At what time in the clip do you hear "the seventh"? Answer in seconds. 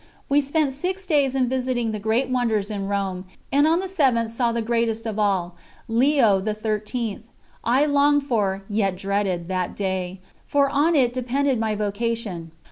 3.81-4.31